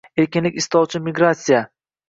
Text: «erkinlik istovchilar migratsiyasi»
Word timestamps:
«erkinlik 0.21 0.57
istovchilar 0.61 1.05
migratsiyasi» 1.11 1.65